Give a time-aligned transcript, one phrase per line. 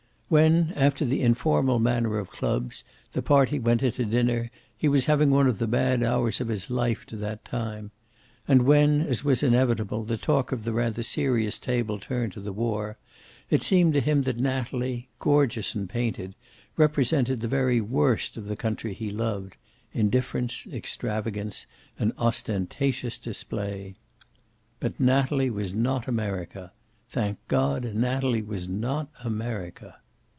[0.31, 5.03] When, after the informal manner of clubs, the party went in to dinner, he was
[5.03, 7.91] having one of the bad hours of his life to that time.
[8.47, 12.53] And when, as was inevitable, the talk of the rather serious table turned to the
[12.53, 12.97] war,
[13.49, 16.33] it seemed to him that Natalie, gorgeous and painted,
[16.77, 19.57] represented the very worst of the country he loved,
[19.91, 21.67] indifference, extravagance,
[21.99, 23.95] and ostentatious display.
[24.79, 26.71] But Natalie was not America.
[27.09, 29.97] Thank God, Natalie was not America.